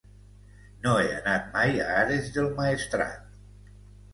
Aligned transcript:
No 0.85 0.93
he 1.01 1.11
anat 1.17 1.45
mai 1.57 1.77
a 1.83 1.85
Ares 1.99 2.33
del 2.39 2.51
Maestrat. 2.61 3.21